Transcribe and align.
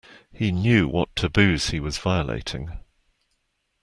He 0.33 0.51
knew 0.51 0.87
what 0.87 1.15
taboos 1.15 1.69
he 1.69 1.79
was 1.79 1.99
violating. 1.99 2.79